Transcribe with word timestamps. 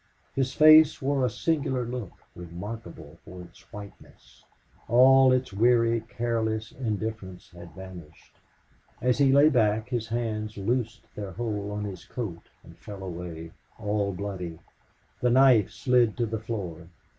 His 0.33 0.51
face 0.55 0.99
wore 0.99 1.23
a 1.23 1.29
singular 1.29 1.85
look, 1.85 2.13
remarkable 2.35 3.19
for 3.23 3.43
its 3.43 3.61
whiteness. 3.71 4.43
All 4.87 5.31
its 5.31 5.53
weary, 5.53 6.01
careless 6.09 6.71
indifference 6.71 7.51
had 7.51 7.75
vanished. 7.75 8.35
As 8.99 9.19
he 9.19 9.31
lay 9.31 9.49
back 9.49 9.89
his 9.89 10.07
hands 10.07 10.57
loosed 10.57 11.05
their 11.13 11.33
hold 11.33 11.77
of 11.77 11.85
his 11.85 12.03
coat 12.05 12.49
and 12.63 12.75
fell 12.79 13.03
away 13.03 13.51
all 13.77 14.11
bloody. 14.11 14.57
The 15.21 15.29
knife 15.29 15.69
slid 15.69 16.17
to 16.17 16.25
the 16.25 16.39
floor. 16.39 16.87